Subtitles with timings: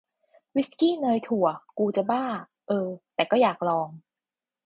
[0.55, 1.47] วิสกี้เนยถั่ว
[1.77, 2.25] กูจะบ้า
[2.67, 3.89] เออ แต่ก็อยากลอง